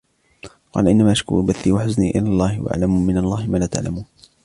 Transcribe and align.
قَالَ 0.73 0.87
إِنَّمَا 0.87 1.11
أَشْكُو 1.11 1.41
بَثِّي 1.41 1.71
وَحُزْنِي 1.71 2.09
إِلَى 2.09 2.29
اللَّهِ 2.29 2.61
وَأَعْلَمُ 2.61 3.07
مِنَ 3.07 3.17
اللَّهِ 3.17 3.47
مَا 3.47 3.57
لَا 3.57 3.65
تَعْلَمُونَ 3.65 4.05